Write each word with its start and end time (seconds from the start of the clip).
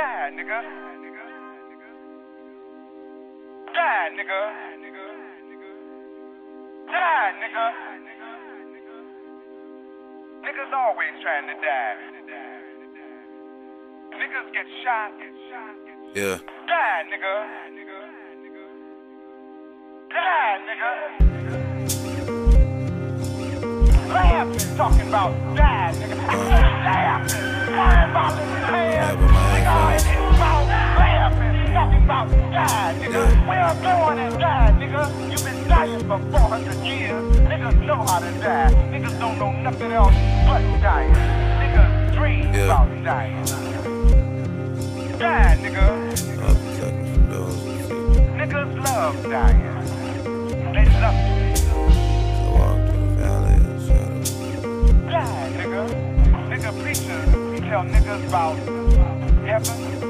Die, 0.00 0.30
nigga. 0.30 0.60
Die, 3.74 4.08
nigga. 4.16 4.40
Die, 6.88 7.32
nigga. 7.40 7.66
Niggas 10.40 10.72
always 10.72 11.14
trying 11.22 11.46
to 11.48 11.54
die. 11.60 11.96
Niggas 14.16 14.48
get 14.54 14.66
shot. 14.82 15.12
Yeah. 16.14 16.38
Die, 16.70 17.02
nigga. 17.12 17.34
Die, 20.08 20.58
nigga. 20.66 20.90
Laughing, 24.08 24.76
talking 24.78 25.08
about 25.08 25.32
die, 25.54 25.92
nigga. 25.92 26.16
Laughing, 26.88 27.44
crying 27.66 28.10
about 28.10 28.32
this 28.38 29.39
for 36.10 36.18
400 36.32 36.84
years. 36.84 37.36
Niggas 37.46 37.86
know 37.86 38.02
how 38.02 38.18
to 38.18 38.32
die. 38.40 38.72
Niggas 38.90 39.16
don't 39.20 39.38
know 39.38 39.52
nothing 39.52 39.92
else 39.92 40.12
but 40.44 40.60
dying. 40.82 41.14
Niggas 41.62 42.14
dream 42.16 42.52
Yeah. 42.52 42.64
about 42.64 43.04
dying. 43.04 43.44
Die, 45.20 45.56
nigga. 45.62 45.86
I'll 46.42 46.56
protect 46.64 46.96
me 46.98 47.12
from 47.14 47.30
those 47.30 47.54
who 47.62 47.72
seek 47.78 48.22
Niggas 48.40 48.72
love 48.86 49.22
dying. 49.22 49.62
They 50.74 50.86
love 50.98 51.14
it. 51.14 51.56
to 51.70 51.78
walk 52.58 52.78
through 52.90 53.06
the 53.06 53.14
valley 53.22 53.54
of 53.54 53.64
the 53.70 53.78
shadow. 53.86 55.10
Die, 55.14 55.48
nigga. 55.58 55.82
Nigga 56.50 56.70
preachers, 56.82 57.60
tell 57.68 57.84
niggas 57.84 58.26
about 58.26 58.56
heaven. 59.46 60.09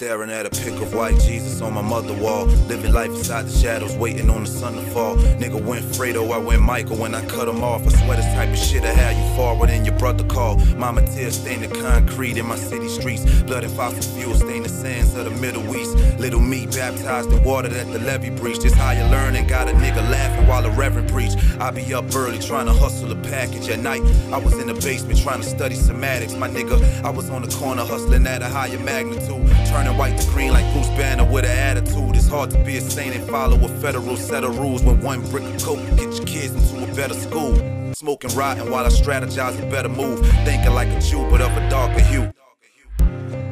Staring 0.00 0.30
at 0.30 0.46
a 0.46 0.48
pic 0.48 0.80
of 0.80 0.94
white 0.94 1.20
Jesus 1.20 1.60
on 1.60 1.74
my 1.74 1.82
mother 1.82 2.14
wall. 2.14 2.46
Living 2.68 2.90
life 2.90 3.10
inside 3.10 3.44
the 3.44 3.52
shadows, 3.52 3.94
waiting 3.98 4.30
on 4.30 4.44
the 4.44 4.48
sun 4.48 4.72
to 4.76 4.80
fall. 4.92 5.16
Nigga 5.16 5.62
went 5.62 5.84
Fredo, 5.84 6.32
I 6.32 6.38
went 6.38 6.62
Michael 6.62 6.96
when 6.96 7.14
I 7.14 7.22
cut 7.26 7.46
him 7.46 7.62
off. 7.62 7.86
I 7.86 7.90
swear 7.90 8.16
this 8.16 8.24
type 8.32 8.48
of 8.48 8.56
shit 8.56 8.82
I 8.82 8.94
had 8.94 9.14
you 9.14 9.36
forward 9.36 9.68
than 9.68 9.84
your 9.84 9.98
brother 9.98 10.24
call. 10.24 10.56
Mama 10.76 11.02
tears 11.02 11.38
stain 11.38 11.60
the 11.60 11.68
concrete 11.68 12.38
in 12.38 12.46
my 12.46 12.56
city 12.56 12.88
streets. 12.88 13.42
Blood 13.42 13.62
and 13.62 13.72
fossil 13.74 14.00
fuel 14.14 14.32
stain 14.32 14.62
the 14.62 14.70
sands 14.70 15.14
of 15.16 15.26
the 15.26 15.32
Middle 15.32 15.76
East. 15.76 15.94
Little 16.18 16.40
me 16.40 16.64
baptized 16.64 17.30
in 17.30 17.44
water 17.44 17.68
that 17.68 17.92
the 17.92 17.98
levee 17.98 18.30
breached. 18.30 18.62
This 18.62 18.72
how 18.72 18.92
you 18.92 19.04
learn 19.10 19.36
and 19.36 19.46
got 19.46 19.68
a 19.68 19.72
nigga 19.72 20.00
laughing 20.10 20.46
while 20.46 20.62
the 20.62 20.70
reverend 20.70 21.10
preach. 21.10 21.32
I 21.60 21.72
be 21.72 21.92
up 21.92 22.06
early 22.16 22.38
trying 22.38 22.64
to 22.68 22.72
hustle 22.72 23.12
a 23.12 23.16
package 23.16 23.68
at 23.68 23.80
night. 23.80 24.00
I 24.32 24.38
was 24.38 24.54
in 24.54 24.68
the 24.68 24.74
basement 24.80 25.20
trying 25.20 25.42
to 25.42 25.46
study 25.46 25.74
somatics, 25.74 26.38
my 26.38 26.48
nigga. 26.48 27.04
I 27.04 27.10
was 27.10 27.28
on 27.28 27.42
the 27.42 27.54
corner 27.54 27.84
hustling 27.84 28.26
at 28.26 28.40
a 28.40 28.48
higher 28.48 28.78
magnitude. 28.78 29.46
Turning 29.70 29.96
white 29.96 30.18
to 30.18 30.26
green 30.30 30.52
like 30.52 30.70
Bruce 30.72 30.88
Banner 30.88 31.24
with 31.24 31.44
an 31.44 31.52
attitude. 31.52 32.16
It's 32.16 32.26
hard 32.26 32.50
to 32.50 32.58
be 32.64 32.76
a 32.78 32.80
saint 32.80 33.14
and 33.14 33.30
follow 33.30 33.56
a 33.64 33.68
federal 33.80 34.16
set 34.16 34.42
of 34.42 34.58
rules 34.58 34.82
when 34.82 35.00
one 35.00 35.22
brick 35.30 35.44
of 35.44 35.62
coke 35.62 35.78
get 35.96 36.12
your 36.12 36.26
kids 36.26 36.54
into 36.54 36.90
a 36.90 36.94
better 36.96 37.14
school. 37.14 37.54
Smoking 37.94 38.34
rotten 38.34 38.68
while 38.68 38.84
I 38.84 38.88
strategize 38.88 39.62
a 39.62 39.70
better 39.70 39.88
move. 39.88 40.26
Thinking 40.44 40.74
like 40.74 40.88
a 40.88 41.00
Jew, 41.00 41.24
but 41.30 41.40
of 41.40 41.56
a 41.56 41.70
darker 41.70 42.00
hue. 42.00 42.32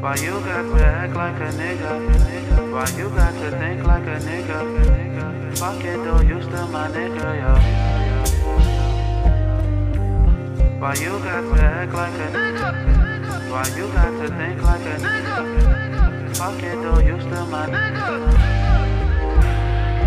Why 0.00 0.16
you 0.16 0.32
got 0.40 0.62
to 0.62 0.84
act 0.84 1.14
like 1.14 1.36
a 1.36 1.52
nigga? 1.54 2.72
Why 2.72 2.88
you 2.98 3.10
got 3.10 3.32
to 3.34 3.50
think 3.52 3.84
like 3.86 4.02
a 4.02 4.18
nigga? 4.18 5.56
Fuck 5.56 5.84
it 5.84 6.02
though, 6.02 6.20
you 6.20 6.42
still 6.42 6.66
my 6.66 6.88
nigga, 6.88 7.26
yo. 7.40 7.54
Why 10.80 10.94
you 10.94 11.10
got 11.10 11.42
to 11.42 11.62
act 11.62 11.92
like 11.94 12.12
a 12.12 12.28
nigga? 12.34 13.50
Why 13.52 13.64
you 13.76 13.86
got 13.92 14.10
to 14.20 14.28
think 14.36 14.62
like 14.62 14.80
a 14.80 14.96
nigga? 14.98 15.87
Though, 16.38 17.00
you 17.00 17.20
still 17.20 17.46
my 17.46 17.66
nigga. 17.66 18.30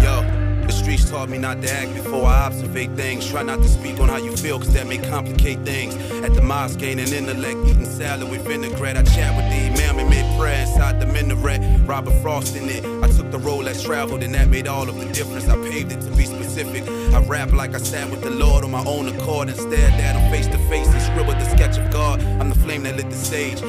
Yo, 0.02 0.66
the 0.66 0.72
streets 0.72 1.10
taught 1.10 1.28
me 1.28 1.38
not 1.38 1.62
to 1.62 1.70
act 1.70 1.94
before 1.94 2.26
I 2.26 2.46
observate 2.46 2.92
things. 2.92 3.30
Try 3.30 3.44
not 3.44 3.58
to 3.58 3.68
speak 3.68 4.00
on 4.00 4.08
how 4.08 4.16
you 4.16 4.38
feel, 4.38 4.58
cause 4.58 4.72
that 4.72 4.88
may 4.88 4.98
complicate 4.98 5.60
things. 5.66 5.94
At 6.24 6.34
the 6.34 6.42
mosque, 6.42 6.80
gaining 6.80 7.12
intellect, 7.12 7.58
eating 7.68 7.86
salad 7.86 8.30
with 8.30 8.48
vinaigrette. 8.48 8.96
I 8.96 9.04
chat 9.04 9.36
with 9.36 9.46
the 9.50 9.74
imam 9.74 10.00
and 10.00 10.10
mid 10.10 10.40
prayer 10.40 10.62
inside 10.62 11.02
the 11.02 11.06
minaret. 11.06 11.60
Robert 11.86 12.14
Frost 12.22 12.56
in 12.56 12.70
it. 12.70 12.86
I 13.04 13.12
took 13.12 13.30
the 13.30 13.40
road 13.40 13.66
less 13.66 13.84
traveled, 13.84 14.24
and 14.24 14.34
that 14.34 14.48
made 14.48 14.70
all 14.70 14.88
of 14.88 14.98
the 14.98 15.12
difference. 15.12 15.50
I 15.50 15.58
paved 15.70 15.92
it 15.92 16.00
to 16.00 16.12
be 16.16 16.24
specific. 16.24 16.88
I 17.14 17.20
rap 17.26 17.52
like 17.52 17.76
I 17.76 17.80
sat 17.80 18.10
with 18.10 18.22
the 18.22 18.32
Lord 18.32 18.64
on 18.64 18.72
my 18.72 18.86
own 18.86 19.10
accord 19.10 19.50
and 19.50 19.58
stared 19.58 19.94
at 19.96 20.16
him 20.16 20.32
face 20.32 20.48
to 20.48 20.58
face 20.70 20.88
and 20.88 21.02
scribbled 21.02 21.36
the 21.36 21.50
sketch 21.50 21.78
of 21.78 21.92
God. 21.92 22.24
I'm 22.40 22.48
the 22.48 22.56
flame 22.56 22.84
that 22.84 22.96
lit 22.96 23.10
the 23.10 23.18
stage. 23.18 23.60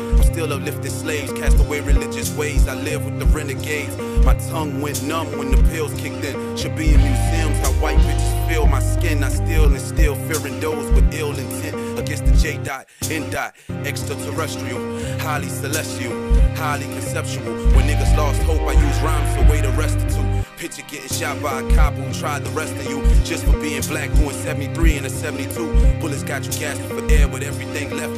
Still 0.42 0.54
uplifted 0.54 0.91
slaves, 0.91 1.32
cast 1.34 1.60
away 1.60 1.80
religious 1.82 2.36
ways. 2.36 2.66
I 2.66 2.75
live 2.75 3.04
with 3.04 3.16
the 3.20 3.26
renegades. 3.26 3.97
My 4.26 4.34
tongue 4.50 4.80
went 4.80 5.00
numb 5.04 5.38
when 5.38 5.53
the 5.53 5.62
pills 5.70 5.94
kicked 5.94 6.25
in. 6.25 6.56
Should 6.56 6.75
be 6.75 6.92
in 6.92 7.00
museums, 7.00 7.56
how 7.60 7.70
white 7.80 7.98
bitches 7.98 8.48
feel 8.48 8.66
my 8.66 8.81
skin. 8.81 9.22
I 9.22 9.28
still 9.28 9.66
and 9.66 9.81
still 9.81 10.16
fearing 10.26 10.58
those 10.58 10.91
with 10.94 11.14
ill 11.14 11.31
intent 11.31 11.97
against 11.97 12.26
the 12.26 12.32
J 12.32 12.58
dot, 12.58 12.88
N 13.08 13.31
dot, 13.31 13.54
extraterrestrial, 13.84 14.81
highly 15.20 15.48
celestial, 15.48 16.12
highly 16.56 16.86
conceptual. 16.86 17.44
When 17.76 17.86
niggas 17.86 18.16
lost 18.16 18.42
hope, 18.42 18.62
I 18.62 18.72
use 18.72 19.00
rhymes 19.00 19.32
to 19.36 19.48
way 19.48 19.62
to 19.62 19.70
restitute. 19.78 20.44
Picture 20.56 20.82
getting 20.82 21.08
shot 21.08 21.41
by 21.41 21.60
a 21.60 21.75
cop 21.76 21.94
who 21.94 22.12
tried 22.14 22.44
the 22.44 22.50
rest 22.50 22.75
of 22.75 22.86
you 22.91 23.02
just 23.25 23.44
for 23.44 23.58
being 23.60 23.82
black, 23.82 24.12
going 24.14 24.31
73 24.31 24.97
and 24.97 25.06
a 25.06 25.10
72. 25.10 25.54
Bullets 26.00 26.25
got 26.25 26.44
you 26.44 26.52
gasping 26.52 26.88
for 26.88 27.12
air 27.12 27.28
with 27.28 27.42
everything 27.42 27.91
left 27.97 28.16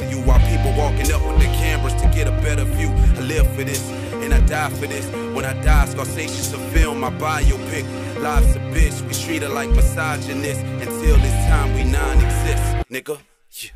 for 3.55 3.63
this 3.63 3.89
and 4.23 4.33
I 4.33 4.39
die 4.41 4.69
for 4.69 4.87
this. 4.87 5.05
When 5.33 5.45
I 5.45 5.53
die, 5.61 5.85
Scorsese's 5.87 6.53
a 6.53 6.57
film, 6.73 6.99
my 6.99 7.09
biopic. 7.09 7.85
Life's 8.21 8.55
a 8.55 8.59
bitch, 8.73 9.01
we 9.07 9.13
treat 9.13 9.41
her 9.43 9.49
like 9.49 9.69
misogynist 9.69 10.61
until 10.61 11.17
this 11.17 11.47
time 11.47 11.73
we 11.73 11.83
non-exist, 11.83 12.63
nigga. 12.89 13.17
Yeah. 13.51 13.71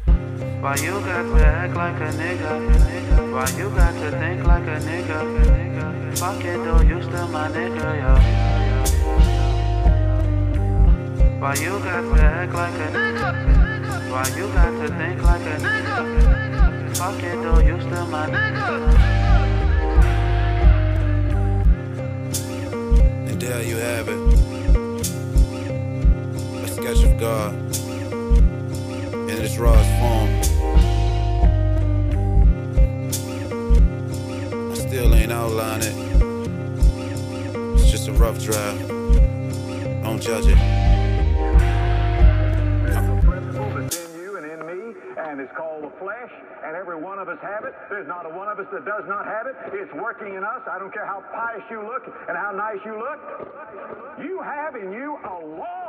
Why 0.62 0.76
you 0.76 0.92
got 0.92 1.24
to 1.24 1.46
act 1.46 1.76
like 1.76 2.00
a 2.02 2.12
nigga? 2.22 2.52
Why 3.34 3.48
you 3.58 3.70
got 3.70 3.94
to 3.94 4.12
think 4.12 4.46
like 4.46 4.68
a 4.68 4.80
nigga? 4.90 6.18
Fuck 6.18 6.44
it 6.44 6.58
though, 6.64 6.82
you 6.82 7.02
still 7.04 7.28
my 7.30 7.48
nigga, 7.50 7.88
yo. 8.02 8.14
Why 11.40 11.54
you 11.54 11.80
got 11.80 12.02
to 12.02 12.22
act 12.22 12.54
like 12.54 12.74
a 12.74 12.88
nigga? 12.98 13.30
Why 14.12 14.28
you 14.36 14.46
got 14.52 14.72
to 14.82 14.88
think 14.98 15.22
like 15.22 15.42
a 15.42 15.58
nigga? 15.64 16.98
Fuck 16.98 17.24
it 17.24 17.42
though, 17.42 17.60
you 17.60 17.80
still 17.80 18.08
my 18.08 18.28
nigga. 18.28 19.19
There 23.50 23.64
you 23.64 23.78
have 23.78 24.08
it. 24.08 24.20
A 26.64 26.68
sketch 26.68 27.04
of 27.04 27.20
God 27.20 27.56
in 29.28 29.42
its 29.44 29.58
rawest 29.58 29.90
form. 30.00 30.30
I 34.72 34.76
still 34.76 35.16
ain't 35.16 35.32
outline 35.32 35.82
it. 35.82 35.96
It's 37.74 37.90
just 37.90 38.08
a 38.08 38.14
rough 38.14 38.40
draft. 38.40 38.88
Don't 40.04 40.22
judge 40.22 40.46
it. 40.46 40.79
And 45.30 45.40
it's 45.40 45.54
called 45.54 45.86
the 45.86 45.94
flesh, 46.02 46.34
and 46.66 46.76
every 46.76 46.98
one 46.98 47.20
of 47.20 47.30
us 47.30 47.38
have 47.42 47.64
it. 47.64 47.74
There's 47.90 48.08
not 48.08 48.26
a 48.26 48.34
one 48.34 48.50
of 48.50 48.58
us 48.58 48.66
that 48.74 48.84
does 48.84 49.06
not 49.06 49.26
have 49.26 49.46
it. 49.46 49.56
It's 49.78 49.94
working 49.94 50.34
in 50.34 50.44
us. 50.44 50.66
I 50.66 50.80
don't 50.80 50.92
care 50.92 51.06
how 51.06 51.22
pious 51.30 51.62
you 51.70 51.86
look 51.86 52.02
and 52.28 52.36
how 52.36 52.52
nice 52.52 52.82
you 52.84 52.98
look. 52.98 53.22
You 54.18 54.42
have 54.42 54.76
in 54.76 54.92
you 54.92 55.18
a 55.22 55.38
law 55.46 55.89